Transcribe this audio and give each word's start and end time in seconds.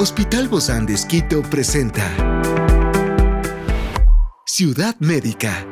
Hospital 0.00 0.46
Bozán 0.46 0.86
de 0.86 0.94
Esquito 0.94 1.42
presenta 1.42 2.06
Ciudad 4.46 4.94
Médica. 5.00 5.66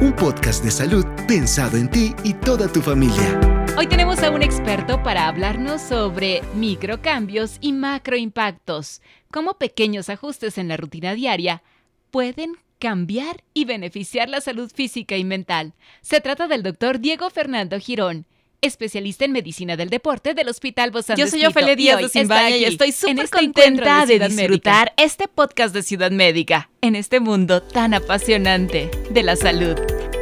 Un 0.00 0.14
podcast 0.16 0.64
de 0.64 0.70
salud 0.70 1.04
pensado 1.28 1.76
en 1.76 1.90
ti 1.90 2.14
y 2.24 2.32
toda 2.32 2.66
tu 2.66 2.80
familia. 2.80 3.38
Hoy 3.76 3.86
tenemos 3.88 4.22
a 4.22 4.30
un 4.30 4.40
experto 4.40 5.02
para 5.02 5.28
hablarnos 5.28 5.82
sobre 5.82 6.40
microcambios 6.54 7.58
y 7.60 7.74
macroimpactos, 7.74 9.02
cómo 9.30 9.58
pequeños 9.58 10.08
ajustes 10.08 10.56
en 10.56 10.68
la 10.68 10.78
rutina 10.78 11.12
diaria 11.12 11.62
pueden 12.10 12.56
cambiar 12.78 13.44
y 13.52 13.66
beneficiar 13.66 14.30
la 14.30 14.40
salud 14.40 14.72
física 14.74 15.18
y 15.18 15.24
mental. 15.24 15.74
Se 16.00 16.22
trata 16.22 16.48
del 16.48 16.62
doctor 16.62 17.00
Diego 17.00 17.28
Fernando 17.28 17.78
Girón, 17.78 18.24
especialista 18.62 19.24
en 19.24 19.32
medicina 19.32 19.76
del 19.76 19.90
deporte 19.90 20.34
del 20.34 20.48
Hospital 20.48 20.90
Bozán 20.90 21.16
Yo 21.16 21.26
soy 21.26 21.44
Ofelia 21.44 21.76
Díaz 21.76 22.00
de 22.00 22.08
Zimbaya 22.08 22.56
y 22.56 22.64
estoy 22.64 22.92
súper 22.92 23.24
este 23.24 23.38
contenta 23.38 24.06
de, 24.06 24.18
de 24.18 24.28
disfrutar 24.28 24.92
este 24.96 25.28
podcast 25.28 25.74
de 25.74 25.82
Ciudad 25.82 26.10
Médica 26.10 26.70
en 26.80 26.96
este 26.96 27.20
mundo 27.20 27.62
tan 27.62 27.94
apasionante 27.94 28.90
de 29.10 29.22
la 29.22 29.36
salud. 29.36 29.76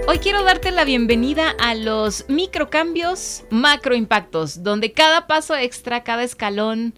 Hoy 0.06 0.20
quiero 0.20 0.42
darte 0.42 0.70
la 0.70 0.84
bienvenida 0.84 1.54
a 1.58 1.74
los 1.74 2.24
microcambios, 2.28 3.44
macroimpactos, 3.50 4.62
donde 4.62 4.92
cada 4.92 5.26
paso 5.26 5.54
extra, 5.54 6.02
cada 6.02 6.24
escalón 6.24 6.94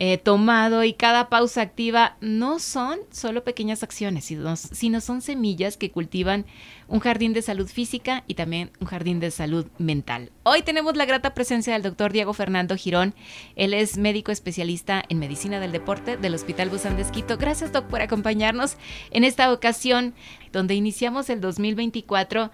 eh, 0.00 0.16
tomado 0.16 0.84
y 0.84 0.92
cada 0.92 1.28
pausa 1.28 1.60
activa 1.60 2.16
no 2.20 2.60
son 2.60 3.00
solo 3.10 3.42
pequeñas 3.42 3.82
acciones, 3.82 4.24
sino, 4.24 5.00
son 5.00 5.22
semillas 5.22 5.76
que 5.76 5.90
cultivan 5.90 6.46
un 6.86 7.00
jardín 7.00 7.32
de 7.32 7.42
salud 7.42 7.66
física 7.66 8.22
y 8.28 8.34
también 8.34 8.70
un 8.78 8.86
jardín 8.86 9.18
de 9.18 9.32
salud 9.32 9.66
mental. 9.78 10.30
Hoy 10.44 10.62
tenemos 10.62 10.96
la 10.96 11.04
grata 11.04 11.34
presencia 11.34 11.72
del 11.72 11.82
doctor 11.82 12.12
Diego 12.12 12.32
Fernando 12.32 12.76
Girón. 12.76 13.12
Él 13.56 13.74
es 13.74 13.98
médico 13.98 14.30
especialista 14.30 15.02
en 15.08 15.18
medicina 15.18 15.58
del 15.58 15.72
deporte 15.72 16.16
del 16.16 16.34
Hospital 16.34 16.70
Busan 16.70 16.94
de 16.94 17.02
Esquito. 17.02 17.36
Gracias, 17.36 17.72
doc, 17.72 17.86
por 17.86 18.00
acompañarnos 18.00 18.76
en 19.10 19.24
esta 19.24 19.52
ocasión 19.52 20.14
donde 20.52 20.76
iniciamos 20.76 21.28
el 21.28 21.40
2024 21.40 22.52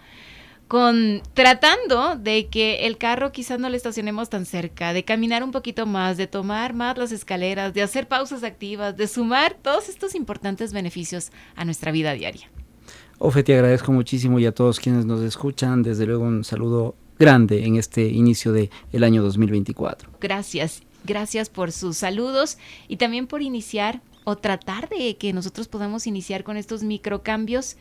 con 0.75 1.23
tratando 1.35 2.17
de 2.17 2.49
que 2.49 2.89
el 2.89 2.99
carro 2.99 3.31
quizás 3.31 3.61
no 3.61 3.69
le 3.69 3.77
estacionemos 3.77 4.29
tan 4.29 4.45
cerca, 4.45 4.93
de 4.93 5.05
caminar 5.05 5.45
un 5.45 5.53
poquito 5.53 5.87
más, 5.87 6.17
de 6.17 6.27
tomar 6.27 6.75
más 6.75 6.99
las 6.99 7.13
escaleras, 7.13 7.73
de 7.75 7.83
hacer 7.83 8.09
pausas 8.09 8.43
activas, 8.43 8.97
de 8.97 9.07
sumar 9.07 9.55
todos 9.63 9.89
estos 9.89 10.17
importantes 10.17 10.73
beneficios 10.73 11.31
a 11.55 11.65
nuestra 11.65 11.93
vida 11.93 12.13
diaria. 12.15 12.51
Ofe, 13.21 13.45
te 13.45 13.55
agradezco 13.55 13.93
muchísimo 13.93 14.41
y 14.41 14.47
a 14.47 14.53
todos 14.53 14.81
quienes 14.81 15.07
nos 15.07 15.21
escuchan, 15.21 15.85
desde 15.85 16.07
luego 16.07 16.25
un 16.25 16.43
saludo 16.43 16.97
grande 17.21 17.65
en 17.67 17.77
este 17.77 18.09
inicio 18.09 18.51
del 18.51 18.69
el 18.93 19.05
año 19.05 19.23
2024. 19.23 20.11
Gracias, 20.21 20.83
gracias 21.05 21.51
por 21.51 21.71
sus 21.71 21.99
saludos 21.99 22.59
y 22.89 22.97
también 22.97 23.29
por 23.29 23.43
iniciar 23.43 24.01
o 24.25 24.35
tratar 24.35 24.89
de 24.89 25.17
que 25.19 25.33
nosotros 25.33 25.69
podamos 25.69 26.09
iniciar 26.09 26.43
con 26.43 26.57
estos 26.57 26.83
microcambios 26.83 27.77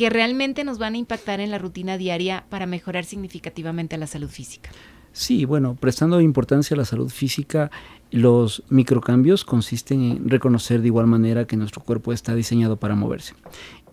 que 0.00 0.08
realmente 0.08 0.64
nos 0.64 0.78
van 0.78 0.94
a 0.94 0.96
impactar 0.96 1.40
en 1.40 1.50
la 1.50 1.58
rutina 1.58 1.98
diaria 1.98 2.46
para 2.48 2.64
mejorar 2.64 3.04
significativamente 3.04 3.98
la 3.98 4.06
salud 4.06 4.30
física. 4.30 4.70
Sí, 5.12 5.44
bueno, 5.44 5.76
prestando 5.78 6.22
importancia 6.22 6.74
a 6.74 6.78
la 6.78 6.86
salud 6.86 7.10
física, 7.10 7.70
los 8.10 8.62
microcambios 8.70 9.44
consisten 9.44 10.02
en 10.02 10.30
reconocer 10.30 10.80
de 10.80 10.86
igual 10.86 11.06
manera 11.06 11.44
que 11.46 11.58
nuestro 11.58 11.82
cuerpo 11.82 12.14
está 12.14 12.34
diseñado 12.34 12.78
para 12.78 12.94
moverse. 12.94 13.34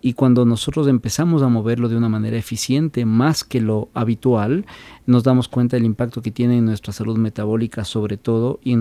Y 0.00 0.14
cuando 0.14 0.46
nosotros 0.46 0.88
empezamos 0.88 1.42
a 1.42 1.48
moverlo 1.48 1.90
de 1.90 1.98
una 1.98 2.08
manera 2.08 2.38
eficiente, 2.38 3.04
más 3.04 3.44
que 3.44 3.60
lo 3.60 3.90
habitual, 3.92 4.64
nos 5.04 5.24
damos 5.24 5.46
cuenta 5.48 5.76
del 5.76 5.84
impacto 5.84 6.22
que 6.22 6.30
tiene 6.30 6.56
en 6.56 6.64
nuestra 6.64 6.94
salud 6.94 7.18
metabólica 7.18 7.84
sobre 7.84 8.16
todo 8.16 8.60
y 8.64 8.72
en, 8.72 8.78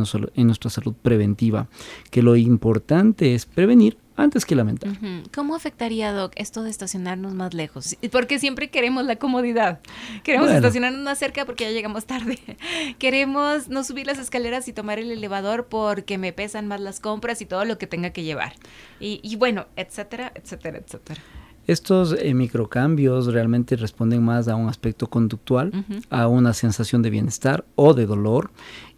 nuestra 0.48 0.70
salud 0.70 0.94
preventiva. 1.02 1.68
Que 2.10 2.22
lo 2.22 2.38
importante 2.38 3.36
es 3.36 3.46
prevenir 3.46 3.98
antes 4.18 4.46
que 4.46 4.56
lamentar. 4.56 4.92
¿Cómo 5.34 5.56
afectaría, 5.56 6.12
Doc, 6.12 6.34
esto 6.36 6.64
de 6.64 6.70
estacionarnos 6.70 7.34
más 7.34 7.54
lejos? 7.54 7.96
Porque 8.12 8.40
siempre 8.40 8.70
queremos 8.70 9.06
la 9.06 9.16
comodidad. 9.16 9.80
Queremos 10.24 10.50
estacionarnos 10.50 11.02
más 11.02 11.20
cerca 11.20 11.46
porque 11.46 11.66
ya 11.66 11.72
llegamos 11.72 12.06
tarde. 12.06 12.40
queremos 13.00 13.70
no 13.70 13.84
subir 13.84 14.08
las 14.08 14.18
escaleras 14.18 14.68
y 14.68 14.74
tomar 14.74 15.00
el 15.00 15.12
elevador 15.12 15.68
porque 15.68 16.18
me 16.18 16.34
pesan 16.34 16.68
más 16.68 16.82
las 16.82 17.00
compras 17.00 17.42
y 17.42 17.46
todo 17.46 17.64
lo 17.64 17.78
que 17.78 17.88
tenga 17.88 18.10
que 18.10 18.24
llevar. 18.24 18.54
Y, 19.00 19.36
bueno, 19.36 19.68
etcétera, 19.76 20.32
etcétera, 20.36 20.80
etcétera. 20.80 21.22
Estos 21.68 22.16
eh, 22.18 22.34
microcambios 22.34 23.28
realmente 23.28 23.76
responden 23.76 24.24
más 24.24 24.48
a 24.48 24.56
un 24.56 24.70
aspecto 24.70 25.08
conductual, 25.08 25.72
a 26.10 26.28
una 26.28 26.54
sensación 26.54 27.02
de 27.02 27.10
bienestar 27.10 27.66
o 27.76 27.94
de 27.94 28.06
dolor 28.06 28.52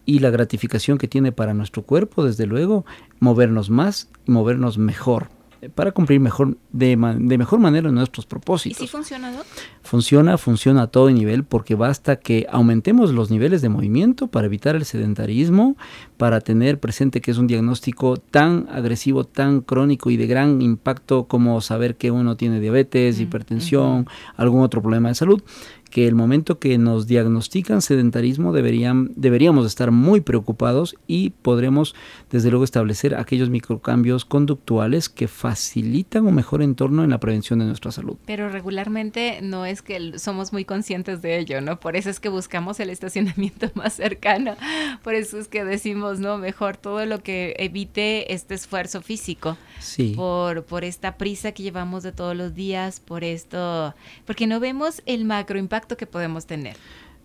y 0.09 0.17
la 0.17 0.31
gratificación 0.31 0.97
que 0.97 1.07
tiene 1.07 1.31
para 1.31 1.53
nuestro 1.53 1.83
cuerpo, 1.83 2.23
desde 2.23 2.47
luego, 2.47 2.83
movernos 3.19 3.69
más 3.69 4.09
y 4.25 4.31
movernos 4.31 4.79
mejor 4.79 5.29
para 5.75 5.91
cumplir 5.91 6.19
mejor 6.21 6.57
de, 6.71 6.95
de, 7.19 7.37
mejor 7.37 7.59
manera 7.59 7.91
nuestros 7.91 8.25
propósitos. 8.25 8.79
¿Y 8.79 8.85
si 8.85 8.87
funciona, 8.87 9.31
Doc? 9.31 9.45
Funciona, 9.83 10.37
funciona 10.37 10.83
a 10.83 10.87
todo 10.87 11.09
nivel 11.09 11.43
porque 11.43 11.75
basta 11.75 12.15
que 12.15 12.47
aumentemos 12.49 13.11
los 13.11 13.29
niveles 13.29 13.61
de 13.61 13.69
movimiento 13.69 14.27
para 14.27 14.45
evitar 14.47 14.75
el 14.75 14.85
sedentarismo, 14.85 15.75
para 16.17 16.39
tener 16.39 16.79
presente 16.79 17.19
que 17.19 17.31
es 17.31 17.37
un 17.37 17.47
diagnóstico 17.47 18.17
tan 18.17 18.67
agresivo, 18.71 19.25
tan 19.25 19.61
crónico 19.61 20.09
y 20.09 20.17
de 20.17 20.27
gran 20.27 20.61
impacto 20.61 21.25
como 21.25 21.59
saber 21.59 21.97
que 21.97 22.09
uno 22.09 22.37
tiene 22.37 22.61
diabetes, 22.61 23.19
hipertensión, 23.19 24.07
algún 24.37 24.61
otro 24.61 24.81
problema 24.81 25.09
de 25.09 25.15
salud 25.15 25.43
que 25.89 26.07
el 26.07 26.15
momento 26.15 26.59
que 26.59 26.77
nos 26.77 27.07
diagnostican 27.07 27.81
sedentarismo 27.81 28.53
deberían, 28.53 29.11
deberíamos 29.15 29.65
estar 29.65 29.91
muy 29.91 30.21
preocupados 30.21 30.95
y 31.07 31.31
podremos 31.31 31.95
desde 32.29 32.49
luego 32.49 32.63
establecer 32.63 33.15
aquellos 33.15 33.49
microcambios 33.49 34.25
conductuales 34.25 35.09
que 35.09 35.27
facilitan 35.27 36.25
un 36.25 36.35
mejor 36.35 36.61
entorno 36.61 37.03
en 37.03 37.09
la 37.09 37.19
prevención 37.19 37.59
de 37.59 37.65
nuestra 37.65 37.91
salud. 37.91 38.17
Pero 38.25 38.49
regularmente 38.49 39.39
no 39.41 39.65
es 39.65 39.81
que 39.81 40.19
somos 40.19 40.53
muy 40.53 40.65
conscientes 40.65 41.21
de 41.21 41.39
ello, 41.39 41.61
¿no? 41.61 41.79
Por 41.79 41.95
eso 41.95 42.09
es 42.09 42.19
que 42.19 42.29
buscamos 42.29 42.79
el 42.79 42.89
estacionamiento 42.89 43.71
más 43.75 43.93
cercano, 43.93 44.55
por 45.03 45.15
eso 45.15 45.39
es 45.39 45.47
que 45.47 45.63
decimos, 45.63 46.19
¿no? 46.19 46.37
Mejor 46.37 46.77
todo 46.77 47.05
lo 47.05 47.23
que 47.23 47.55
evite 47.57 48.33
este 48.33 48.53
esfuerzo 48.53 49.01
físico. 49.01 49.57
Sí. 49.79 50.13
Por, 50.15 50.65
por 50.65 50.83
esta 50.83 51.17
prisa 51.17 51.53
que 51.53 51.63
llevamos 51.63 52.03
de 52.03 52.11
todos 52.11 52.35
los 52.35 52.53
días, 52.53 52.99
por 52.99 53.23
esto, 53.23 53.95
porque 54.25 54.45
no 54.45 54.59
vemos 54.59 55.01
el 55.05 55.25
macroimpacto 55.25 55.78
que 55.85 56.05
podemos 56.05 56.45
tener. 56.45 56.77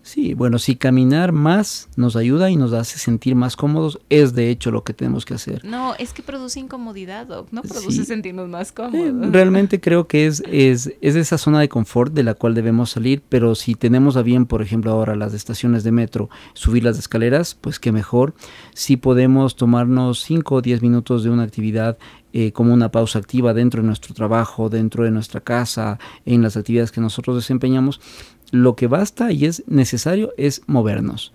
Sí, 0.05 0.35
bueno, 0.35 0.59
si 0.59 0.75
caminar 0.75 1.31
más 1.31 1.89
nos 1.95 2.15
ayuda 2.15 2.51
y 2.51 2.57
nos 2.57 2.73
hace 2.73 2.99
sentir 2.99 3.33
más 3.33 3.55
cómodos, 3.55 3.99
es 4.11 4.35
de 4.35 4.51
hecho 4.51 4.69
lo 4.69 4.83
que 4.83 4.93
tenemos 4.93 5.25
que 5.25 5.33
hacer. 5.33 5.65
No, 5.65 5.95
es 5.97 6.13
que 6.13 6.21
produce 6.21 6.59
incomodidad, 6.59 7.27
no 7.49 7.63
produce 7.63 8.05
sentirnos 8.05 8.47
más 8.47 8.71
cómodos. 8.71 9.31
realmente 9.31 9.81
creo 9.81 10.07
que 10.07 10.27
es, 10.27 10.43
es, 10.45 10.93
es 11.01 11.15
esa 11.15 11.39
zona 11.39 11.59
de 11.59 11.69
confort 11.69 12.13
de 12.13 12.21
la 12.21 12.35
cual 12.35 12.53
debemos 12.53 12.91
salir, 12.91 13.23
pero 13.27 13.55
si 13.55 13.73
tenemos 13.73 14.15
a 14.15 14.21
bien, 14.21 14.45
por 14.45 14.61
ejemplo, 14.61 14.91
ahora 14.91 15.15
las 15.15 15.33
estaciones 15.33 15.83
de 15.83 15.91
metro, 15.91 16.29
subir 16.53 16.83
las 16.83 16.99
escaleras, 16.99 17.55
pues 17.55 17.79
qué 17.79 17.91
mejor. 17.91 18.35
Si 18.75 18.97
podemos 18.97 19.55
tomarnos 19.55 20.21
5 20.21 20.53
o 20.53 20.61
10 20.61 20.83
minutos 20.83 21.23
de 21.23 21.31
una 21.31 21.41
actividad 21.41 21.97
eh, 22.37 22.51
como 22.51 22.73
una 22.73 22.91
pausa 22.91 23.17
activa 23.17 23.53
dentro 23.53 23.81
de 23.81 23.87
nuestro 23.87 24.13
trabajo, 24.13 24.69
dentro 24.69 25.05
de 25.05 25.09
nuestra 25.09 25.39
casa, 25.39 25.99
en 26.25 26.41
las 26.41 26.57
actividades 26.57 26.91
que 26.91 26.99
nosotros 26.99 27.37
desempeñamos, 27.37 28.01
lo 28.51 28.75
que 28.75 28.87
basta 28.87 29.31
y 29.31 29.45
es 29.45 29.63
necesario 29.67 30.33
es 30.37 30.61
movernos. 30.67 31.33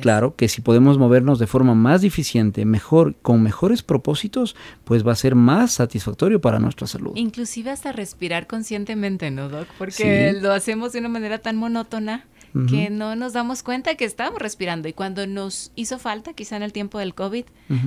Claro 0.00 0.36
que 0.36 0.48
si 0.48 0.60
podemos 0.60 0.98
movernos 0.98 1.38
de 1.38 1.46
forma 1.46 1.74
más 1.74 2.04
eficiente, 2.04 2.64
mejor, 2.64 3.14
con 3.22 3.42
mejores 3.42 3.82
propósitos, 3.82 4.56
pues 4.84 5.06
va 5.06 5.12
a 5.12 5.16
ser 5.16 5.34
más 5.34 5.72
satisfactorio 5.72 6.40
para 6.40 6.58
nuestra 6.58 6.86
salud. 6.86 7.12
Inclusive 7.14 7.70
hasta 7.70 7.92
respirar 7.92 8.46
conscientemente, 8.46 9.30
¿no, 9.30 9.48
Doc? 9.48 9.66
Porque 9.78 10.32
lo 10.40 10.52
hacemos 10.52 10.92
de 10.92 11.00
una 11.00 11.08
manera 11.08 11.38
tan 11.38 11.56
monótona 11.56 12.26
que 12.68 12.90
no 12.90 13.16
nos 13.16 13.32
damos 13.32 13.62
cuenta 13.62 13.94
que 13.94 14.04
estábamos 14.04 14.40
respirando 14.40 14.86
y 14.86 14.92
cuando 14.92 15.26
nos 15.26 15.72
hizo 15.74 15.98
falta, 15.98 16.34
quizá 16.34 16.56
en 16.56 16.62
el 16.62 16.72
tiempo 16.72 16.98
del 16.98 17.14
COVID, 17.14 17.44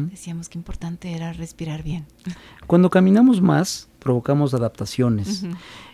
decíamos 0.09 0.49
que 0.49 0.57
importante 0.57 1.13
era 1.13 1.33
respirar 1.33 1.83
bien. 1.83 2.05
Cuando 2.65 2.89
caminamos 2.89 3.41
más, 3.41 3.89
provocamos 3.99 4.53
adaptaciones. 4.53 5.43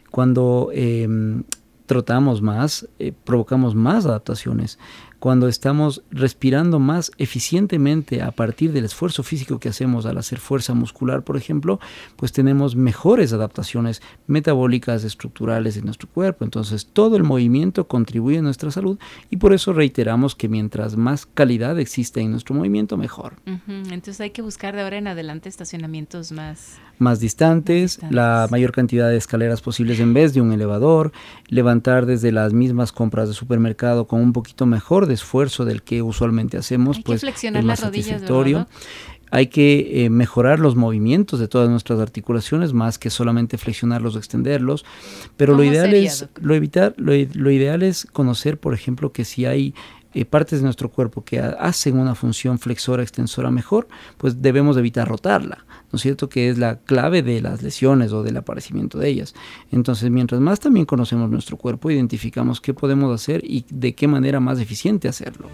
Cuando 0.10 0.72
em, 0.74 1.44
trotamos 1.92 2.42
más, 2.42 2.88
eh, 3.00 3.12
provocamos 3.12 3.76
más 3.76 4.06
adaptaciones 4.06 4.80
cuando 5.22 5.48
estamos 5.48 6.04
respirando 6.12 6.80
más 6.80 7.12
eficientemente 7.18 8.22
a 8.22 8.32
partir 8.32 8.74
del 8.74 8.84
esfuerzo 8.86 9.24
físico 9.24 9.60
que 9.60 9.70
hacemos 9.70 10.06
al 10.06 10.18
hacer 10.18 10.40
fuerza 10.40 10.74
muscular, 10.74 11.24
por 11.24 11.38
ejemplo, 11.38 11.80
pues 12.18 12.34
tenemos 12.34 12.76
mejores 12.76 13.32
adaptaciones 13.32 14.02
metabólicas, 14.28 15.04
estructurales 15.04 15.78
en 15.78 15.86
nuestro 15.86 16.10
cuerpo. 16.10 16.44
Entonces 16.44 16.88
todo 16.92 17.16
el 17.16 17.24
movimiento 17.24 17.88
contribuye 17.88 18.40
a 18.40 18.42
nuestra 18.42 18.72
salud 18.72 19.00
y 19.30 19.38
por 19.38 19.54
eso 19.54 19.72
reiteramos 19.74 20.36
que 20.36 20.50
mientras 20.50 20.98
más 20.98 21.26
calidad 21.26 21.80
existe 21.80 22.20
en 22.20 22.32
nuestro 22.32 22.56
movimiento, 22.56 22.98
mejor. 22.98 23.36
Entonces 23.68 24.20
hay 24.20 24.32
que 24.32 24.42
buscar 24.42 24.76
de 24.76 24.82
ahora 24.82 24.98
en 24.98 25.08
adelante 25.08 25.50
estacionamientos 25.50 26.32
más... 26.32 26.78
Más 26.98 27.20
distantes, 27.20 28.00
la 28.12 28.48
mayor 28.52 28.72
cantidad 28.72 29.10
de 29.10 29.18
escaleras 29.18 29.62
posibles 29.62 30.00
en 30.00 30.14
vez 30.14 30.36
de 30.36 30.42
un 30.42 30.52
elevador, 30.52 31.12
levantar 31.48 31.72
levantar 31.72 32.06
desde 32.06 32.34
las 32.34 32.52
mismas 32.52 32.92
compras 32.92 33.30
de 33.30 33.34
supermercado 33.34 34.06
con 34.06 34.20
un 34.20 34.34
poquito 34.34 34.66
mejor 34.66 35.06
de 35.06 35.11
esfuerzo 35.14 35.66
del 35.66 35.84
que 35.84 36.02
usualmente 36.02 36.58
hacemos, 36.58 36.98
Hay 36.98 37.04
pues 37.04 37.22
que 37.22 37.28
flexionar 37.28 37.64
las 37.64 37.82
rodillas, 37.84 38.22
hay 39.32 39.48
que 39.48 40.04
eh, 40.06 40.10
mejorar 40.10 40.60
los 40.60 40.76
movimientos 40.76 41.40
de 41.40 41.48
todas 41.48 41.70
nuestras 41.70 42.00
articulaciones 42.00 42.74
más 42.74 43.00
que 43.00 43.10
solamente 43.10 43.58
flexionarlos 43.58 44.16
o 44.16 44.20
extenderlos. 44.20 44.86
Pero 45.38 45.56
lo 45.56 45.64
ideal 45.64 45.94
es 45.94 46.28
lo 46.42 46.54
evitar, 46.54 46.94
lo, 46.98 47.14
ideal 47.16 47.82
es 47.82 48.06
conocer, 48.12 48.60
por 48.60 48.74
ejemplo, 48.74 49.14
que 49.14 49.24
si 49.24 49.46
hay 49.46 49.74
eh, 50.14 50.26
partes 50.26 50.60
de 50.60 50.66
nuestro 50.66 50.90
cuerpo 50.90 51.24
que 51.24 51.40
hacen 51.40 51.98
una 51.98 52.14
función 52.14 52.60
flexora 52.60 53.04
extensora 53.04 53.50
mejor, 53.52 53.88
pues 54.18 54.42
debemos 54.42 54.76
evitar 54.76 55.08
rotarla, 55.08 55.66
¿no 55.92 55.98
es 55.98 56.02
cierto? 56.02 56.30
Que 56.30 56.50
es 56.50 56.58
la 56.58 56.80
clave 56.80 57.22
de 57.24 57.42
las 57.42 57.62
lesiones 57.62 58.12
o 58.12 58.24
del 58.24 58.38
aparecimiento 58.38 58.98
de 58.98 59.10
ellas. 59.10 59.34
Entonces, 59.72 60.10
mientras 60.10 60.42
más 60.42 60.60
también 60.60 60.86
conocemos 60.86 61.30
nuestro 61.30 61.58
cuerpo, 61.58 61.92
identificamos 61.92 62.62
qué 62.62 62.74
podemos 62.74 63.14
hacer 63.14 63.42
y 63.44 63.66
de 63.70 63.94
qué 63.94 64.08
manera 64.08 64.40
más 64.40 64.60
eficiente 64.60 65.08
hacerlo. 65.08 65.48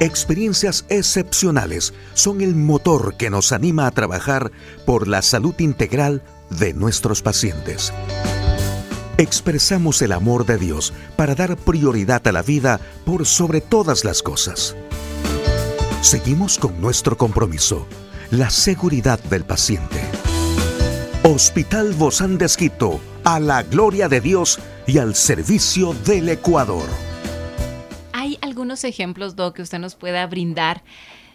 Experiencias 0.00 0.84
excepcionales 0.88 1.94
son 2.14 2.40
el 2.40 2.56
motor 2.56 3.16
que 3.16 3.30
nos 3.30 3.52
anima 3.52 3.86
a 3.86 3.92
trabajar 3.92 4.50
por 4.84 5.06
la 5.06 5.22
salud 5.22 5.54
integral 5.58 6.22
de 6.50 6.74
nuestros 6.74 7.22
pacientes. 7.22 7.92
Expresamos 9.18 10.02
el 10.02 10.10
amor 10.10 10.44
de 10.46 10.58
Dios 10.58 10.92
para 11.16 11.36
dar 11.36 11.56
prioridad 11.56 12.26
a 12.26 12.32
la 12.32 12.42
vida 12.42 12.80
por 13.04 13.26
sobre 13.26 13.60
todas 13.60 14.04
las 14.04 14.22
cosas. 14.22 14.74
Seguimos 16.00 16.58
con 16.58 16.80
nuestro 16.80 17.16
compromiso, 17.16 17.86
la 18.32 18.50
seguridad 18.50 19.22
del 19.24 19.44
paciente. 19.44 20.00
Hospital 21.22 21.92
Bozán 21.94 22.36
de 22.36 22.46
Esquito, 22.46 23.00
a 23.22 23.38
la 23.38 23.62
gloria 23.62 24.08
de 24.08 24.20
Dios 24.20 24.58
y 24.86 24.98
al 24.98 25.14
servicio 25.14 25.94
del 26.04 26.28
Ecuador 26.28 26.88
algunos 28.52 28.84
ejemplos, 28.84 29.34
Doc, 29.34 29.56
que 29.56 29.62
usted 29.62 29.78
nos 29.78 29.96
pueda 29.96 30.26
brindar 30.26 30.82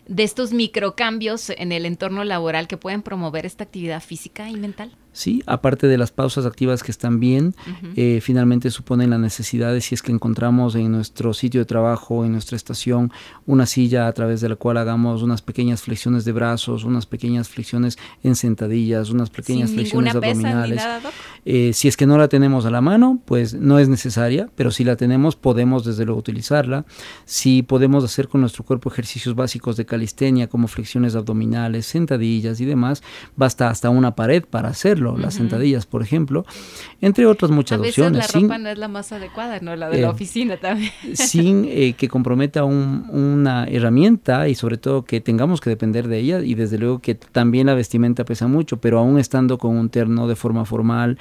de 0.08 0.24
estos 0.24 0.54
microcambios 0.54 1.50
en 1.50 1.72
el 1.72 1.86
entorno 1.86 2.24
laboral 2.24 2.68
que 2.68 2.78
pueden 2.78 3.02
promover 3.02 3.46
esta 3.46 3.64
actividad 3.64 4.02
física 4.02 4.50
y 4.50 4.56
mental? 4.56 4.96
Sí, 5.18 5.42
aparte 5.48 5.88
de 5.88 5.98
las 5.98 6.12
pausas 6.12 6.46
activas 6.46 6.84
que 6.84 6.92
están 6.92 7.20
bien, 7.20 7.56
eh, 7.96 8.20
finalmente 8.22 8.70
suponen 8.70 9.10
la 9.10 9.18
necesidad 9.18 9.74
de 9.74 9.82
si 9.82 9.96
es 9.96 10.04
que 10.04 10.12
encontramos 10.12 10.76
en 10.76 10.92
nuestro 10.92 11.34
sitio 11.34 11.60
de 11.60 11.66
trabajo, 11.66 12.24
en 12.24 12.34
nuestra 12.34 12.56
estación, 12.56 13.12
una 13.48 13.66
silla 13.66 14.06
a 14.06 14.14
través 14.14 14.42
de 14.42 14.50
la 14.50 14.58
cual 14.58 14.78
hagamos 14.78 15.24
unas 15.24 15.42
pequeñas 15.42 15.82
flexiones 15.82 16.24
de 16.24 16.34
brazos, 16.34 16.84
unas 16.84 17.08
pequeñas 17.08 17.50
flexiones 17.50 17.98
en 18.22 18.36
sentadillas, 18.36 19.10
unas 19.10 19.32
pequeñas 19.32 19.72
flexiones 19.72 20.14
abdominales. 20.14 20.84
Eh, 21.46 21.72
si 21.74 21.88
es 21.88 21.98
que 21.98 22.06
no 22.06 22.20
la 22.20 22.28
tenemos 22.28 22.68
a 22.68 22.70
la 22.70 22.82
mano, 22.82 23.20
pues 23.26 23.56
no 23.56 23.80
es 23.80 23.90
necesaria, 23.90 24.52
pero 24.56 24.70
si 24.70 24.84
la 24.84 24.98
tenemos 24.98 25.36
podemos 25.36 25.84
desde 25.84 26.06
luego 26.06 26.20
utilizarla. 26.20 26.86
Si 27.26 27.64
podemos 27.64 28.04
hacer 28.04 28.28
con 28.28 28.42
nuestro 28.42 28.64
cuerpo 28.64 28.92
ejercicios 28.92 29.34
básicos 29.34 29.78
de 29.78 29.86
calistenia 29.88 30.48
como 30.48 30.68
flexiones 30.68 31.16
abdominales, 31.16 31.88
sentadillas 31.88 32.62
y 32.62 32.66
demás, 32.66 33.02
basta 33.36 33.72
hasta 33.72 33.90
una 33.90 34.14
pared 34.16 34.44
para 34.48 34.70
hacerlo 34.70 35.07
las 35.16 35.36
sentadillas, 35.36 35.86
por 35.86 36.02
ejemplo, 36.02 36.46
entre 37.02 37.26
otras 37.26 37.52
muchas 37.52 37.78
a 37.78 37.82
veces 37.82 38.00
opciones. 38.00 38.34
La 38.34 38.42
ropa 38.42 38.58
no 38.58 38.70
es 38.70 38.78
la 38.78 38.88
más 38.88 39.12
adecuada, 39.12 39.60
¿no? 39.62 39.76
La 39.76 39.90
de 39.90 40.02
la 40.02 40.08
eh, 40.08 40.10
oficina 40.10 40.58
también. 40.58 40.92
Sin 41.14 41.66
eh, 41.70 41.94
que 41.94 42.08
comprometa 42.10 42.64
una 42.64 43.66
herramienta 43.66 44.48
y 44.50 44.56
sobre 44.56 44.78
todo 44.78 45.06
que 45.06 45.22
tengamos 45.22 45.62
que 45.62 45.70
depender 45.70 46.08
de 46.08 46.20
ella 46.20 46.40
y 46.40 46.56
desde 46.56 46.78
luego 46.78 47.00
que 47.00 47.16
también 47.16 47.68
la 47.68 47.76
vestimenta 47.76 48.26
pesa 48.26 48.48
mucho, 48.48 48.78
pero 48.78 49.00
aún 49.00 49.20
estando 49.20 49.58
con 49.58 49.78
un 49.78 49.90
terno 49.90 50.28
de 50.28 50.36
forma 50.36 50.66
formal 50.66 51.18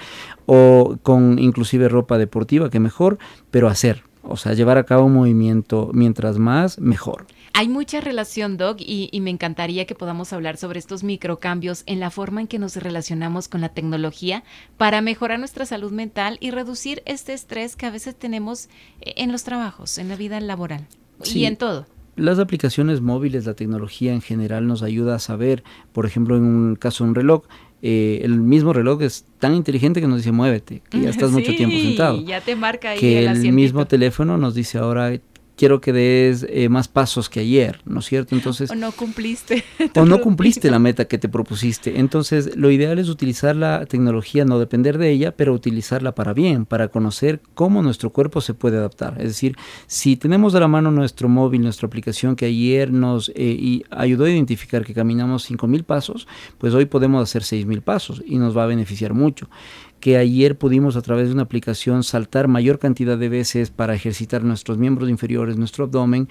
o 0.47 0.97
con 1.03 1.39
inclusive 1.39 1.89
ropa 1.89 2.19
deportiva, 2.19 2.71
que 2.71 2.81
mejor, 2.81 3.19
pero 3.51 3.69
hacer, 3.69 4.03
o 4.29 4.37
sea, 4.37 4.55
llevar 4.55 4.79
a 4.79 4.85
cabo 4.85 5.05
un 5.05 5.15
movimiento 5.15 5.91
mientras 5.93 6.39
más, 6.39 6.79
mejor. 6.79 7.27
Hay 7.59 7.69
mucha 7.69 8.03
relación, 8.03 8.59
Doc, 8.59 8.79
y, 8.81 9.11
me 9.21 9.31
encantaría 9.31 9.87
que 9.87 9.95
podamos 9.95 10.35
hablar 10.35 10.59
sobre 10.59 10.79
estos 10.79 11.03
microcambios 11.03 11.85
en 11.87 12.01
la 12.01 12.11
forma 12.11 12.43
en 12.43 12.49
que 12.49 12.59
nos 12.59 12.77
relacionamos 12.77 13.49
con 13.49 13.63
la 13.63 13.71
tecnología 13.71 14.45
para 14.77 15.01
mejorar 15.01 15.39
nuestra 15.39 15.65
salud 15.65 15.91
mental 15.91 16.37
y 16.41 16.51
reducir 16.51 17.03
este 17.07 17.33
estrés 17.33 17.75
que 17.75 17.87
a 17.87 17.91
veces 17.91 18.15
tenemos 18.15 18.69
eh, 19.01 19.15
en 19.17 19.33
los 19.33 19.45
trabajos, 19.45 19.97
en 19.97 20.09
la 20.09 20.17
vida 20.17 20.39
laboral 20.41 20.87
y 21.25 21.47
en 21.47 21.57
todo. 21.57 21.87
Las 22.17 22.39
aplicaciones 22.39 23.03
móviles, 23.03 23.45
la 23.45 23.55
tecnología 23.55 24.13
en 24.13 24.23
general 24.23 24.67
nos 24.67 24.83
ayuda 24.83 25.17
a 25.17 25.19
saber, 25.19 25.65
por 25.93 26.07
ejemplo, 26.07 26.37
en 26.37 26.45
un 26.45 26.77
caso 26.77 27.05
un 27.05 27.15
reloj, 27.15 27.45
eh, 27.83 28.21
el 28.23 28.41
mismo 28.41 28.73
reloj 28.73 29.03
es 29.03 29.25
tan 29.39 29.55
inteligente 29.55 30.01
que 30.01 30.07
nos 30.07 30.19
dice 30.19 30.33
muévete, 30.33 30.83
que 30.89 31.01
ya 31.01 31.11
estás 31.11 31.31
mucho 31.31 31.55
tiempo 31.55 31.77
sentado. 31.81 32.21
Ya 32.23 32.41
te 32.41 32.57
marca 32.57 32.91
ahí 32.91 32.99
que 32.99 33.27
el 33.27 33.53
mismo 33.53 33.87
teléfono 33.87 34.39
nos 34.39 34.55
dice 34.55 34.79
ahora 34.79 35.13
quiero 35.57 35.81
que 35.81 35.93
des 35.93 36.47
eh, 36.49 36.69
más 36.69 36.89
pasos 36.89 37.29
que 37.29 37.41
ayer, 37.41 37.81
¿no 37.85 38.01
es 38.01 38.07
cierto? 38.07 38.35
Entonces, 38.35 38.71
o 38.71 38.75
no 38.75 38.93
cumpliste. 38.93 39.65
O 39.97 40.05
no 40.05 40.21
cumpliste 40.21 40.71
la 40.71 40.79
meta 40.79 41.07
que 41.07 41.19
te 41.19 41.29
propusiste. 41.29 41.99
Entonces, 41.99 42.57
lo 42.57 42.71
ideal 42.71 42.99
es 42.99 43.09
utilizar 43.09 43.57
la 43.57 43.87
tecnología, 43.87 44.45
no 44.45 44.59
depender 44.59 44.99
de 44.99 45.11
ella, 45.11 45.35
pero 45.35 45.55
utilizarla 45.55 46.15
para 46.15 46.35
bien, 46.35 46.67
para 46.67 46.89
conocer 46.89 47.41
cómo 47.55 47.83
nuestro 47.83 48.11
cuerpo 48.11 48.41
se 48.41 48.53
puede 48.53 48.77
adaptar. 48.77 49.15
Es 49.19 49.29
decir, 49.29 49.57
si 49.87 50.17
tenemos 50.17 50.53
de 50.53 50.61
la 50.61 50.69
mano 50.69 50.91
nuestro 50.91 51.29
móvil, 51.29 51.63
nuestra 51.63 51.87
aplicación 51.87 52.37
que 52.37 52.47
ayer 52.47 52.93
nos 52.93 53.33
eh, 53.35 53.81
ayudó 53.91 54.25
a 54.25 54.31
identificar 54.31 54.85
que 54.85 54.93
caminamos 54.93 55.51
5.000 55.51 55.85
pasos, 55.85 56.29
pues 56.59 56.75
hoy 56.75 56.85
podemos 56.85 57.23
hacer 57.23 57.43
6.000 57.43 57.81
pasos 57.81 58.23
y 58.27 58.39
nos 58.39 58.57
va 58.57 58.65
a 58.65 58.67
beneficiar 58.67 59.15
mucho 59.15 59.49
que 60.01 60.17
ayer 60.17 60.57
pudimos 60.57 60.97
a 60.97 61.03
través 61.03 61.29
de 61.29 61.35
una 61.35 61.43
aplicación 61.43 62.03
saltar 62.03 62.49
mayor 62.49 62.79
cantidad 62.79 63.19
de 63.19 63.29
veces 63.29 63.71
para 63.71 63.95
ejercitar 63.95 64.45
nuestros 64.45 64.79
miembros 64.79 65.09
inferiores, 65.09 65.57
nuestro 65.57 65.85
abdomen, 65.85 66.29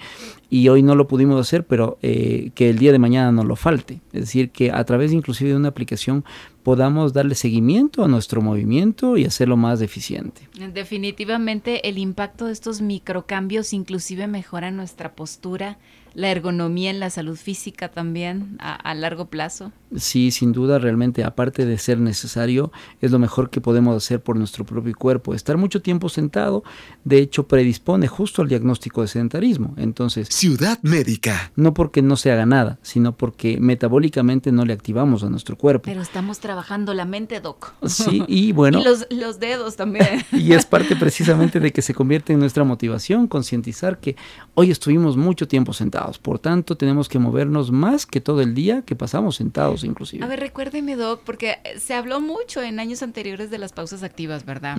y 0.48 0.68
hoy 0.68 0.82
no 0.82 0.94
lo 0.94 1.08
pudimos 1.08 1.40
hacer, 1.40 1.66
pero 1.66 1.98
eh, 2.02 2.50
que 2.54 2.70
el 2.70 2.78
día 2.78 2.92
de 2.92 2.98
mañana 2.98 3.32
no 3.32 3.44
lo 3.44 3.56
falte. 3.56 4.00
Es 4.12 4.22
decir, 4.22 4.50
que 4.50 4.70
a 4.70 4.84
través 4.84 5.12
inclusive 5.12 5.50
de 5.50 5.56
una 5.56 5.68
aplicación 5.68 6.24
podamos 6.62 7.12
darle 7.12 7.34
seguimiento 7.34 8.04
a 8.04 8.08
nuestro 8.08 8.42
movimiento 8.42 9.16
y 9.16 9.24
hacerlo 9.24 9.56
más 9.56 9.80
eficiente. 9.82 10.48
Definitivamente 10.74 11.88
el 11.88 11.98
impacto 11.98 12.46
de 12.46 12.52
estos 12.52 12.80
microcambios 12.80 13.72
inclusive 13.72 14.26
mejora 14.26 14.70
nuestra 14.70 15.14
postura, 15.14 15.78
la 16.16 16.30
ergonomía 16.30 16.88
en 16.88 16.98
la 16.98 17.10
salud 17.10 17.36
física 17.36 17.90
también 17.90 18.56
a, 18.58 18.94
largo 18.94 19.26
plazo. 19.26 19.70
Sí, 19.94 20.30
sin 20.30 20.52
duda, 20.52 20.78
realmente, 20.78 21.22
aparte 21.22 21.66
de 21.66 21.76
ser 21.76 22.00
necesario, 22.00 22.72
es 23.02 23.10
lo 23.10 23.18
mejor 23.18 23.50
que 23.50 23.60
podemos 23.60 23.94
hacer 23.94 24.22
por 24.22 24.36
nuestro 24.36 24.64
propio 24.64 24.94
cuerpo. 24.96 25.34
Estar 25.34 25.58
mucho 25.58 25.82
tiempo 25.82 26.08
sentado, 26.08 26.64
de 27.04 27.18
hecho, 27.18 27.46
predispone 27.46 28.08
justo 28.08 28.40
al 28.40 28.48
diagnóstico 28.48 29.02
de 29.02 29.08
sedentarismo. 29.08 29.74
Entonces, 29.76 30.28
Ciudad 30.30 30.78
Médica. 30.82 31.52
No 31.54 31.74
porque 31.74 32.00
no 32.00 32.16
se 32.16 32.32
haga 32.32 32.46
nada, 32.46 32.78
sino 32.80 33.12
porque 33.14 33.58
metabólicamente 33.60 34.52
no 34.52 34.64
le 34.64 34.72
activamos 34.72 35.22
a 35.22 35.28
nuestro 35.28 35.56
cuerpo. 35.56 35.82
Pero 35.84 36.00
estamos 36.00 36.40
trabajando 36.40 36.94
la 36.94 37.04
mente, 37.04 37.40
Doc. 37.40 37.74
Sí, 37.84 38.24
y 38.28 38.52
bueno. 38.52 38.80
y 38.80 38.84
los, 38.84 39.06
los 39.10 39.38
dedos 39.38 39.76
también. 39.76 40.24
y 40.32 40.54
es 40.54 40.64
parte 40.64 40.96
precisamente 40.96 41.60
de 41.60 41.72
que 41.72 41.82
se 41.82 41.92
convierte 41.92 42.32
en 42.32 42.38
nuestra 42.38 42.64
motivación, 42.64 43.26
concientizar 43.26 44.00
que 44.00 44.16
hoy 44.54 44.70
estuvimos 44.70 45.18
mucho 45.18 45.46
tiempo 45.46 45.74
sentados 45.74 46.05
por 46.22 46.38
tanto, 46.38 46.76
tenemos 46.76 47.08
que 47.08 47.18
movernos 47.18 47.70
más 47.70 48.06
que 48.06 48.20
todo 48.20 48.40
el 48.40 48.54
día 48.54 48.82
que 48.82 48.96
pasamos 48.96 49.36
sentados 49.36 49.84
inclusive. 49.84 50.24
A 50.24 50.28
ver, 50.28 50.40
recuérdeme, 50.40 50.96
Doc, 50.96 51.20
porque 51.24 51.58
se 51.78 51.94
habló 51.94 52.20
mucho 52.20 52.62
en 52.62 52.78
años 52.80 53.02
anteriores 53.02 53.50
de 53.50 53.58
las 53.58 53.72
pausas 53.72 54.02
activas, 54.02 54.44
¿verdad? 54.44 54.76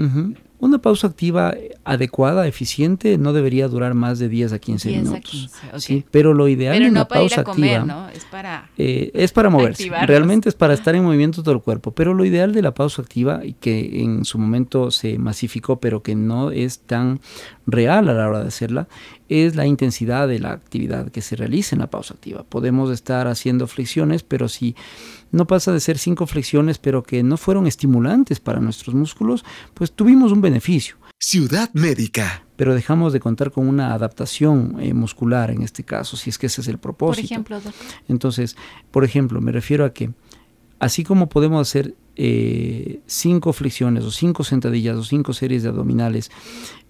Una 0.59 0.79
pausa 0.79 1.07
activa 1.07 1.53
adecuada, 1.83 2.47
eficiente, 2.47 3.17
no 3.17 3.31
debería 3.33 3.67
durar 3.67 3.93
más 3.93 4.17
de 4.17 4.29
10 4.29 4.53
a 4.53 4.59
15 4.59 4.89
minutos. 4.89 5.51
sí, 5.77 6.03
pero 6.09 6.33
lo 6.33 6.47
ideal 6.47 6.81
en 6.81 6.89
una 6.89 7.07
pausa 7.07 7.41
activa 7.41 7.79
¿no? 7.85 8.09
es 8.09 8.25
para 8.25 8.69
eh, 8.77 9.11
es 9.13 9.31
para 9.31 9.49
moverse. 9.49 9.89
Realmente 10.05 10.49
es 10.49 10.55
para 10.55 10.73
estar 10.73 10.95
en 10.95 11.03
movimiento 11.03 11.43
todo 11.43 11.53
el 11.53 11.61
cuerpo. 11.61 11.91
Pero 11.91 12.13
lo 12.13 12.25
ideal 12.25 12.53
de 12.53 12.61
la 12.61 12.73
pausa 12.73 13.01
activa 13.01 13.45
y 13.45 13.53
que 13.53 14.01
en 14.03 14.25
su 14.25 14.37
momento 14.39 14.91
se 14.91 15.17
masificó, 15.17 15.79
pero 15.79 16.01
que 16.01 16.15
no 16.15 16.51
es 16.51 16.79
tan 16.79 17.19
real 17.65 18.09
a 18.09 18.13
la 18.13 18.27
hora 18.27 18.41
de 18.41 18.47
hacerla, 18.47 18.87
es 19.29 19.55
la 19.55 19.65
intensidad 19.65 20.27
de 20.27 20.39
la 20.39 20.51
actividad 20.51 21.11
que 21.11 21.21
se 21.21 21.35
realiza 21.35 21.75
en 21.75 21.79
la 21.79 21.89
pausa 21.89 22.13
activa. 22.13 22.43
Podemos 22.43 22.91
estar 22.91 23.27
haciendo 23.27 23.67
flexiones, 23.67 24.23
pero 24.23 24.47
si 24.47 24.75
no 25.31 25.47
pasa 25.47 25.71
de 25.71 25.79
ser 25.79 25.97
cinco 25.97 26.27
flexiones, 26.27 26.77
pero 26.77 27.03
que 27.03 27.23
no 27.23 27.37
fueron 27.37 27.67
estimulantes 27.67 28.39
para 28.39 28.59
nuestros 28.59 28.95
músculos, 28.95 29.43
pues 29.73 29.91
tuvimos 29.91 30.31
un 30.31 30.41
beneficio. 30.41 30.95
Ciudad 31.19 31.69
médica. 31.73 32.43
Pero 32.55 32.75
dejamos 32.75 33.13
de 33.13 33.19
contar 33.19 33.51
con 33.51 33.67
una 33.67 33.93
adaptación 33.93 34.77
eh, 34.79 34.93
muscular 34.93 35.51
en 35.51 35.63
este 35.63 35.83
caso, 35.83 36.15
si 36.17 36.29
es 36.29 36.37
que 36.37 36.47
ese 36.47 36.61
es 36.61 36.67
el 36.67 36.77
propósito. 36.77 37.27
Por 37.43 37.53
ejemplo, 37.57 37.73
Entonces, 38.07 38.55
por 38.91 39.03
ejemplo, 39.03 39.41
me 39.41 39.51
refiero 39.51 39.85
a 39.85 39.93
que 39.93 40.11
así 40.79 41.03
como 41.03 41.29
podemos 41.29 41.67
hacer 41.67 41.95
eh, 42.17 42.99
cinco 43.05 43.53
flexiones 43.53 44.03
o 44.03 44.11
cinco 44.11 44.43
sentadillas 44.43 44.97
o 44.97 45.03
cinco 45.03 45.33
series 45.33 45.63
de 45.63 45.69
abdominales 45.69 46.31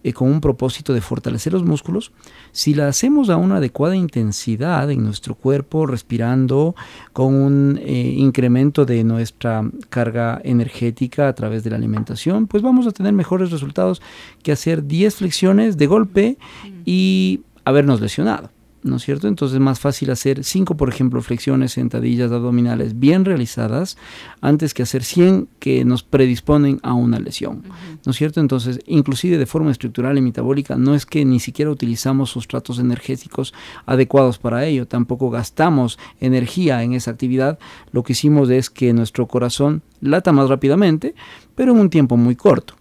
eh, 0.03 0.13
con 0.13 0.29
un 0.29 0.39
propósito 0.39 0.93
de 0.93 1.01
fortalecer 1.01 1.51
los 1.51 1.65
músculos, 1.65 2.13
si 2.53 2.74
la 2.74 2.88
hacemos 2.88 3.29
a 3.29 3.36
una 3.36 3.57
adecuada 3.57 3.96
intensidad 3.96 4.89
en 4.89 5.03
nuestro 5.03 5.36
cuerpo, 5.36 5.86
respirando 5.86 6.75
con 7.12 7.34
un 7.34 7.79
eh, 7.84 8.13
incremento 8.17 8.86
de 8.86 9.03
nuestra 9.03 9.69
carga 9.89 10.39
energética 10.43 11.27
a 11.27 11.36
través 11.36 11.63
de 11.63 11.72
la 11.72 11.75
alimentación, 11.75 12.48
pues 12.48 12.63
vamos 12.63 12.88
a 12.88 12.91
tener 12.91 13.12
mejores 13.12 13.51
resultados 13.51 14.01
que 14.43 14.53
hacer 14.53 14.88
10 14.88 15.15
flexiones 15.15 15.77
de 15.77 15.88
golpe 15.88 16.38
y 16.86 17.41
habernos 17.65 18.00
lesionado. 18.00 18.50
¿No 18.84 18.98
es 18.98 19.03
cierto? 19.03 19.27
Entonces 19.27 19.55
es 19.55 19.62
más 19.62 19.79
fácil 19.79 20.12
hacer 20.12 20.43
5, 20.43 20.77
por 20.77 20.89
ejemplo, 20.89 21.22
flexiones, 21.22 21.74
sentadillas 21.74 22.31
abdominales 22.31 23.00
bien 23.00 23.25
realizadas 23.25 23.98
antes 24.41 24.74
que 24.74 24.84
hacer 24.84 25.03
100 25.03 25.50
que 25.60 25.84
nos 25.84 26.03
predisponen 26.03 26.79
a 26.84 26.93
una 26.93 27.19
lesión, 27.19 27.63
¿no 28.05 28.12
es 28.12 28.17
cierto? 28.17 28.39
Entonces, 28.39 28.79
inclusive 28.86 29.38
de 29.38 29.46
forma 29.46 29.72
estructural 29.72 30.17
y 30.17 30.22
metabólica, 30.22 30.75
no 30.75 30.96
es 30.96 31.05
que 31.05 31.25
ni 31.25 31.39
siquiera 31.39 31.72
utilizamos 31.72 32.29
sustratos 32.29 32.79
energéticos 32.79 33.53
adecuados 33.86 34.38
para 34.38 34.65
ello, 34.65 34.88
tampoco 34.88 35.29
gastamos 35.29 36.00
energía 36.19 36.84
en 36.84 36.93
esa 36.93 37.12
actividad, 37.12 37.60
lo 37.91 38.03
que 38.03 38.13
hicimos 38.13 38.50
es 38.50 38.69
que 38.69 38.93
nuestro 38.93 39.27
corazón 39.27 39.81
lata 40.00 40.31
más 40.31 40.50
rápidamente, 40.50 41.15
pero 41.55 41.74
en 41.74 41.79
un 41.79 41.89
tiempo 41.89 42.15
muy 42.15 42.36
corto 42.36 42.76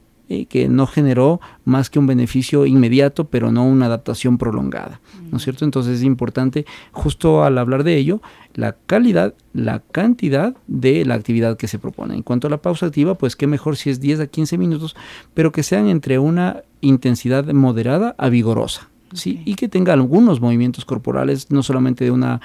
que 0.48 0.68
no 0.68 0.86
generó 0.86 1.40
más 1.64 1.88
que 1.88 1.98
un 1.98 2.06
beneficio 2.06 2.66
inmediato, 2.66 3.26
pero 3.28 3.52
no 3.52 3.64
una 3.64 3.86
adaptación 3.86 4.38
prolongada, 4.38 5.00
¿no 5.30 5.38
es 5.38 5.44
cierto? 5.44 5.64
Entonces 5.64 5.98
es 5.98 6.02
importante, 6.02 6.66
justo 6.90 7.44
al 7.44 7.58
hablar 7.58 7.84
de 7.84 7.96
ello, 7.96 8.20
la 8.54 8.74
calidad, 8.86 9.34
la 9.52 9.80
cantidad 9.92 10.56
de 10.66 11.04
la 11.04 11.14
actividad 11.14 11.56
que 11.56 11.68
se 11.68 11.78
propone. 11.78 12.14
En 12.14 12.22
cuanto 12.22 12.48
a 12.48 12.50
la 12.50 12.56
pausa 12.56 12.86
activa, 12.86 13.14
pues 13.14 13.36
qué 13.36 13.46
mejor 13.46 13.76
si 13.76 13.90
es 13.90 14.00
10 14.00 14.20
a 14.20 14.26
15 14.26 14.58
minutos, 14.58 14.96
pero 15.34 15.52
que 15.52 15.62
sean 15.62 15.88
entre 15.88 16.18
una 16.18 16.62
intensidad 16.80 17.44
moderada 17.52 18.14
a 18.18 18.28
vigorosa, 18.28 18.88
¿sí? 19.12 19.42
Y 19.44 19.54
que 19.54 19.68
tenga 19.68 19.92
algunos 19.92 20.40
movimientos 20.40 20.84
corporales, 20.84 21.50
no 21.50 21.62
solamente 21.62 22.04
de 22.04 22.10
una 22.10 22.40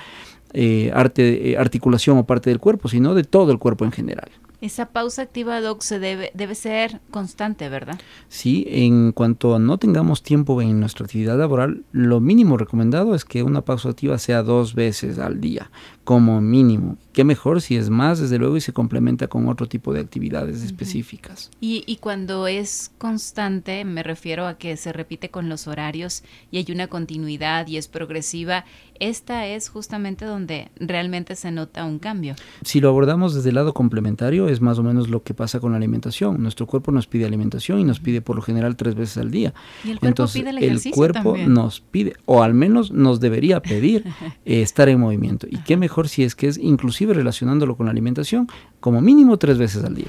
eh, 0.53 0.91
arte, 0.93 1.51
eh, 1.51 1.57
articulación 1.57 2.17
o 2.17 2.25
parte 2.25 2.49
del 2.49 2.59
cuerpo, 2.59 2.89
sino 2.89 3.15
de 3.15 3.23
todo 3.23 3.51
el 3.51 3.57
cuerpo 3.57 3.85
en 3.85 3.91
general. 3.91 4.29
Esa 4.61 4.87
pausa 4.87 5.23
activa, 5.23 5.59
Doc, 5.59 5.81
se 5.81 5.99
debe, 5.99 6.31
debe 6.35 6.55
ser 6.55 7.01
constante, 7.09 7.67
¿verdad? 7.67 7.99
Sí, 8.29 8.65
en 8.69 9.11
cuanto 9.11 9.57
no 9.57 9.79
tengamos 9.79 10.21
tiempo 10.21 10.61
en 10.61 10.79
nuestra 10.79 11.05
actividad 11.05 11.37
laboral, 11.37 11.83
lo 11.91 12.19
mínimo 12.19 12.57
recomendado 12.57 13.15
es 13.15 13.25
que 13.25 13.41
una 13.41 13.61
pausa 13.61 13.89
activa 13.89 14.19
sea 14.19 14.43
dos 14.43 14.75
veces 14.75 15.17
al 15.17 15.41
día, 15.41 15.71
como 16.03 16.41
mínimo. 16.41 16.97
Qué 17.11 17.23
mejor 17.23 17.61
si 17.61 17.75
es 17.75 17.89
más, 17.89 18.19
desde 18.19 18.37
luego, 18.37 18.55
y 18.55 18.61
se 18.61 18.71
complementa 18.71 19.27
con 19.27 19.49
otro 19.49 19.67
tipo 19.67 19.93
de 19.93 20.01
actividades 20.01 20.61
específicas. 20.63 21.49
Y, 21.59 21.83
y 21.87 21.97
cuando 21.97 22.47
es 22.47 22.91
constante, 22.97 23.83
me 23.83 24.03
refiero 24.03 24.45
a 24.45 24.57
que 24.57 24.77
se 24.77 24.93
repite 24.93 25.29
con 25.29 25.49
los 25.49 25.67
horarios 25.67 26.23
y 26.51 26.57
hay 26.57 26.67
una 26.71 26.87
continuidad 26.87 27.67
y 27.67 27.77
es 27.77 27.87
progresiva, 27.87 28.65
esta 29.01 29.47
es 29.47 29.67
justamente 29.67 30.25
donde 30.25 30.69
realmente 30.75 31.35
se 31.35 31.51
nota 31.51 31.85
un 31.85 31.97
cambio. 31.97 32.35
Si 32.63 32.79
lo 32.79 32.87
abordamos 32.89 33.33
desde 33.33 33.49
el 33.49 33.55
lado 33.55 33.73
complementario, 33.73 34.47
es 34.47 34.61
más 34.61 34.77
o 34.77 34.83
menos 34.83 35.09
lo 35.09 35.23
que 35.23 35.33
pasa 35.33 35.59
con 35.59 35.71
la 35.71 35.77
alimentación. 35.77 36.41
Nuestro 36.41 36.67
cuerpo 36.67 36.91
nos 36.91 37.07
pide 37.07 37.25
alimentación 37.25 37.79
y 37.79 37.83
nos 37.83 37.99
pide 37.99 38.21
por 38.21 38.35
lo 38.35 38.43
general 38.43 38.75
tres 38.75 38.93
veces 38.93 39.17
al 39.17 39.31
día. 39.31 39.55
Y 39.83 39.89
el 39.89 39.99
cuerpo 39.99 40.07
Entonces, 40.07 40.41
pide 40.41 40.51
el 40.51 40.57
ejercicio 40.59 40.91
El 40.91 40.95
cuerpo 40.95 41.35
nos 41.35 41.81
pide, 41.81 42.15
o 42.25 42.43
al 42.43 42.53
menos 42.53 42.91
nos 42.91 43.19
debería 43.19 43.59
pedir, 43.61 44.05
eh, 44.45 44.61
estar 44.61 44.87
en 44.87 44.99
movimiento. 44.99 45.47
Y 45.49 45.57
qué 45.63 45.77
mejor 45.77 46.07
si 46.07 46.23
es 46.23 46.35
que 46.35 46.47
es 46.47 46.59
inclusive 46.59 47.15
relacionándolo 47.15 47.75
con 47.75 47.87
la 47.87 47.91
alimentación, 47.91 48.47
como 48.79 49.01
mínimo 49.01 49.37
tres 49.37 49.57
veces 49.57 49.83
al 49.83 49.95
día. 49.95 50.07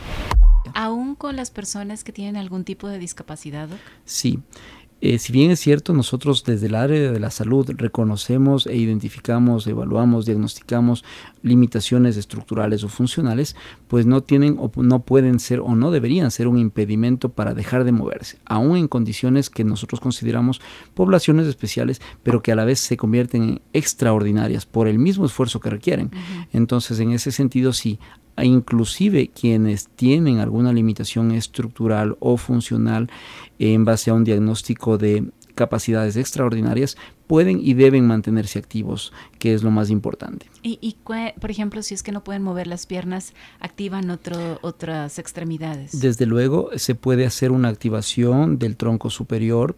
¿Aún 0.75 1.15
con 1.15 1.37
las 1.37 1.51
personas 1.51 2.05
que 2.05 2.13
tienen 2.13 2.37
algún 2.37 2.65
tipo 2.65 2.89
de 2.89 2.99
discapacidad? 2.99 3.69
Sí. 4.05 4.41
Eh, 5.05 5.19
si 5.19 5.33
bien 5.33 5.51
es 5.51 5.59
cierto, 5.59 5.93
nosotros 5.95 6.45
desde 6.45 6.67
el 6.67 6.77
área 6.77 7.11
de 7.11 7.19
la 7.19 7.33
salud 7.33 7.69
reconocemos 7.77 8.69
e 8.69 8.77
identificamos, 8.77 9.67
evaluamos, 9.67 10.27
diagnosticamos 10.27 11.05
limitaciones 11.43 12.17
estructurales 12.17 12.85
o 12.85 12.89
funcionales, 12.89 13.57
pues 13.89 14.07
no 14.07 14.23
tienen 14.23 14.57
o 14.61 14.71
no 14.81 15.01
pueden 15.01 15.41
ser 15.41 15.59
o 15.59 15.75
no 15.75 15.91
deberían 15.91 16.31
ser 16.31 16.47
un 16.47 16.57
impedimento 16.57 17.31
para 17.31 17.53
dejar 17.53 17.83
de 17.83 17.91
moverse, 17.91 18.39
aún 18.45 18.77
en 18.77 18.87
condiciones 18.87 19.51
que 19.51 19.65
nosotros 19.65 19.99
consideramos 19.99 20.61
poblaciones 20.95 21.49
especiales, 21.49 22.01
pero 22.23 22.41
que 22.41 22.53
a 22.53 22.55
la 22.55 22.65
vez 22.65 22.79
se 22.79 22.97
convierten 22.97 23.43
en 23.43 23.63
extraordinarias 23.73 24.67
por 24.67 24.87
el 24.87 25.01
mismo 25.01 25.27
esfuerzo 25.27 25.59
que 25.59 25.71
requieren. 25.71 26.13
Entonces, 26.53 27.01
en 27.01 27.11
ese 27.11 27.33
sentido, 27.33 27.73
sí, 27.73 27.99
inclusive 28.37 29.29
quienes 29.29 29.89
tienen 29.89 30.39
alguna 30.39 30.73
limitación 30.73 31.33
estructural 31.33 32.17
o 32.21 32.37
funcional 32.37 33.11
en 33.59 33.85
base 33.85 34.11
a 34.11 34.15
un 34.15 34.25
diagnóstico 34.25 34.99
de 34.99 35.25
capacidades 35.55 36.17
extraordinarias 36.17 36.97
pueden 37.27 37.61
y 37.63 37.73
deben 37.73 38.07
mantenerse 38.07 38.59
activos, 38.59 39.11
que 39.39 39.55
es 39.55 39.63
lo 39.63 39.71
más 39.71 39.89
importante. 39.89 40.47
Y, 40.63 40.97
por 41.41 41.51
ejemplo, 41.51 41.83
si 41.83 41.95
es 41.95 42.03
que 42.03 42.13
no 42.13 42.23
pueden 42.23 42.43
mover 42.43 42.67
las 42.67 42.85
piernas, 42.85 43.33
activan 43.59 44.11
otro, 44.11 44.59
otras 44.61 45.19
extremidades. 45.19 45.99
Desde 45.99 46.27
luego, 46.27 46.69
se 46.77 46.95
puede 46.95 47.25
hacer 47.25 47.51
una 47.51 47.69
activación 47.69 48.59
del 48.59 48.77
tronco 48.77 49.09
superior, 49.09 49.77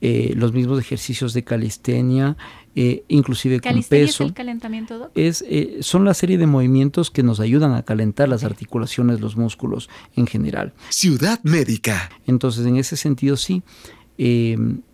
eh, 0.00 0.32
los 0.36 0.52
mismos 0.52 0.78
ejercicios 0.78 1.34
de 1.34 1.42
calistenia, 1.42 2.36
eh, 2.76 3.04
inclusive 3.08 3.60
con 3.60 3.82
peso. 3.82 4.22
es 4.22 4.28
el 4.28 4.34
calentamiento, 4.34 5.10
Es, 5.14 5.44
eh, 5.48 5.78
son 5.80 6.04
la 6.04 6.14
serie 6.14 6.38
de 6.38 6.46
movimientos 6.46 7.10
que 7.10 7.22
nos 7.22 7.40
ayudan 7.40 7.74
a 7.74 7.82
calentar 7.82 8.28
las 8.28 8.44
articulaciones, 8.44 9.20
los 9.20 9.36
músculos 9.36 9.90
en 10.14 10.26
general. 10.26 10.72
Ciudad 10.88 11.40
Médica. 11.42 12.10
Entonces, 12.26 12.64
en 12.64 12.76
ese 12.76 12.96
sentido, 12.96 13.36
sí 13.36 13.62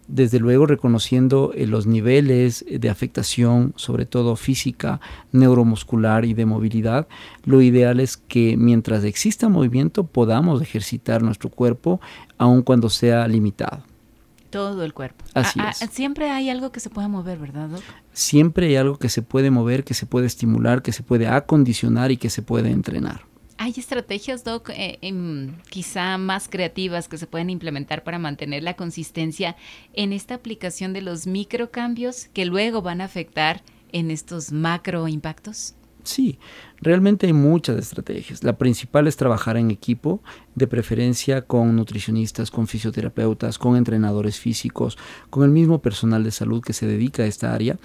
desde 0.09 0.41
luego 0.41 0.67
reconociendo 0.67 1.53
eh, 1.55 1.67
los 1.67 1.87
niveles 1.87 2.65
de 2.69 2.91
afectación, 2.91 3.75
sobre 3.77 4.07
todo 4.07 4.37
física, 4.37 5.01
neuromuscular 5.33 6.25
y 6.25 6.35
de 6.35 6.47
movilidad, 6.47 7.07
lo 7.45 7.63
ideal 7.63 8.01
es 8.01 8.17
que 8.17 8.57
mientras 8.57 9.05
exista 9.05 9.49
movimiento 9.49 10.05
podamos 10.05 10.61
ejercitar 10.63 11.23
nuestro 11.23 11.51
cuerpo, 11.51 12.01
aun 12.39 12.63
cuando 12.63 12.91
sea 12.91 13.29
limitado. 13.29 13.85
Todo 14.51 14.83
el 14.83 14.95
cuerpo. 14.95 15.25
Así 15.35 15.61
es. 15.61 15.77
Siempre 15.91 16.31
hay 16.31 16.49
algo 16.49 16.73
que 16.73 16.81
se 16.81 16.89
pueda 16.89 17.07
mover, 17.07 17.39
¿verdad, 17.39 17.69
Siempre 18.15 18.69
hay 18.69 18.77
algo 18.77 18.97
que 18.97 19.11
se 19.11 19.21
puede 19.21 19.51
mover, 19.51 19.85
que 19.85 19.93
se 19.93 20.07
puede 20.07 20.27
estimular, 20.27 20.81
que 20.81 20.93
se 20.93 21.03
puede 21.03 21.29
acondicionar 21.29 22.11
y 22.11 22.17
que 22.17 22.31
se 22.31 22.41
puede 22.41 22.71
entrenar. 22.71 23.29
¿Hay 23.69 23.75
estrategias, 23.77 24.45
Doc, 24.45 24.71
eh, 24.71 24.99
em, 25.03 25.59
quizá 25.69 26.17
más 26.17 26.49
creativas 26.49 27.07
que 27.07 27.19
se 27.19 27.27
pueden 27.27 27.51
implementar 27.51 28.03
para 28.03 28.19
mantener 28.19 28.63
la 28.63 28.77
consistencia 28.77 29.57
en 29.93 30.15
esta 30.15 30.37
aplicación 30.37 30.95
de 30.95 31.03
los 31.03 31.27
microcambios 31.27 32.29
que 32.33 32.47
luego 32.47 32.81
van 32.81 33.03
a 33.03 33.05
afectar 33.05 33.63
en 33.93 34.11
estos 34.11 34.53
macro 34.53 35.07
impactos? 35.07 35.75
Sí, 36.03 36.39
realmente 36.81 37.27
hay 37.27 37.35
muchas 37.35 37.77
estrategias. 37.77 38.43
La 38.43 38.57
principal 38.57 39.07
es 39.07 39.19
trabajar 39.19 39.59
en 39.59 39.71
equipo, 39.71 40.23
de 40.55 40.67
preferencia 40.67 41.43
con 41.43 41.77
nutricionistas, 41.77 42.51
con 42.51 42.69
fisioterapeutas, 42.69 43.59
con 43.59 43.77
entrenadores 43.77 44.41
físicos, 44.41 44.97
con 45.29 45.45
el 45.45 45.51
mismo 45.51 45.83
personal 45.83 46.25
de 46.25 46.31
salud 46.31 46.63
que 46.63 46.73
se 46.73 46.87
dedica 46.87 47.25
a 47.25 47.27
esta 47.27 47.53
área 47.53 47.79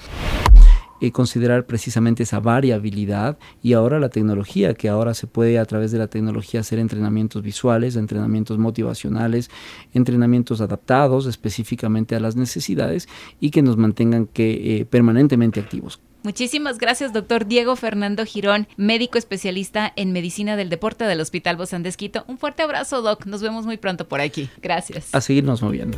eh, 1.03 1.11
considerar 1.11 1.65
precisamente 1.65 2.23
esa 2.23 2.39
variabilidad 2.39 3.37
y 3.61 3.73
ahora 3.73 3.99
la 3.99 4.07
tecnología, 4.07 4.73
que 4.73 4.87
ahora 4.87 5.13
se 5.13 5.27
puede 5.27 5.59
a 5.59 5.65
través 5.65 5.91
de 5.91 5.97
la 5.97 6.07
tecnología 6.07 6.61
hacer 6.61 6.79
entrenamientos 6.79 7.43
visuales, 7.43 7.97
entrenamientos 7.97 8.57
motivacionales, 8.57 9.51
entrenamientos 9.93 10.61
adaptados 10.61 11.25
específicamente 11.25 12.15
a 12.15 12.21
las 12.21 12.37
necesidades 12.37 13.09
y 13.41 13.51
que 13.51 13.61
nos 13.61 13.75
mantengan 13.75 14.27
que, 14.27 14.77
eh, 14.77 14.85
permanentemente 14.85 15.59
activos. 15.59 15.99
Muchísimas 16.23 16.77
gracias, 16.77 17.11
doctor 17.11 17.47
Diego 17.47 17.75
Fernando 17.75 18.23
Girón, 18.23 18.69
médico 18.77 19.17
especialista 19.17 19.91
en 19.97 20.13
medicina 20.13 20.55
del 20.55 20.69
deporte 20.69 21.03
del 21.03 21.19
Hospital 21.19 21.57
Bozán 21.57 21.83
de 21.83 21.93
Un 22.27 22.37
fuerte 22.37 22.63
abrazo, 22.63 23.01
doc. 23.01 23.25
Nos 23.25 23.41
vemos 23.41 23.65
muy 23.65 23.75
pronto 23.75 24.07
por 24.07 24.21
aquí. 24.21 24.49
Gracias. 24.61 25.13
A 25.13 25.19
seguirnos 25.19 25.61
moviendo. 25.61 25.97